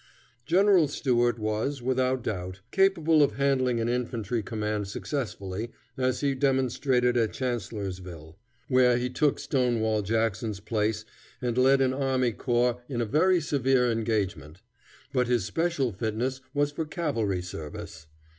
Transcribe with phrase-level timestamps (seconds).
[0.47, 7.15] General Stuart was, without doubt, capable of handling an infantry command successfully, as he demonstrated
[7.15, 8.35] at Chancellorsville,
[8.67, 11.05] where he took Stonewall Jackson's place
[11.39, 14.63] and led an army corps in a very severe engagement;
[15.13, 18.07] but his special fitness was for cavalry service.